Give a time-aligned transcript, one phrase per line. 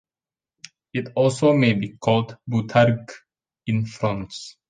[0.95, 3.11] It also may be called boutargue
[3.67, 4.57] in France.